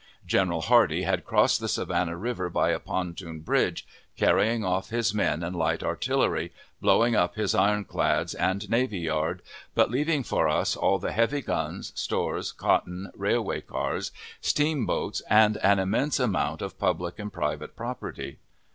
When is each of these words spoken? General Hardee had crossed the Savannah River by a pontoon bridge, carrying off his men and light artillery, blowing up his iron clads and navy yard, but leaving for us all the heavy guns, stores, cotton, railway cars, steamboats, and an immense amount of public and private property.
General 0.25 0.61
Hardee 0.61 1.03
had 1.03 1.23
crossed 1.25 1.59
the 1.59 1.67
Savannah 1.67 2.17
River 2.17 2.49
by 2.49 2.71
a 2.71 2.79
pontoon 2.79 3.41
bridge, 3.41 3.85
carrying 4.17 4.65
off 4.65 4.89
his 4.89 5.13
men 5.13 5.43
and 5.43 5.55
light 5.55 5.83
artillery, 5.83 6.51
blowing 6.81 7.15
up 7.15 7.35
his 7.35 7.53
iron 7.53 7.83
clads 7.85 8.33
and 8.33 8.67
navy 8.67 8.97
yard, 8.97 9.43
but 9.75 9.91
leaving 9.91 10.23
for 10.23 10.47
us 10.49 10.75
all 10.75 10.97
the 10.97 11.11
heavy 11.11 11.41
guns, 11.43 11.91
stores, 11.93 12.51
cotton, 12.51 13.11
railway 13.15 13.61
cars, 13.61 14.11
steamboats, 14.41 15.21
and 15.29 15.57
an 15.57 15.77
immense 15.77 16.19
amount 16.19 16.63
of 16.63 16.79
public 16.79 17.19
and 17.19 17.31
private 17.31 17.75
property. 17.75 18.39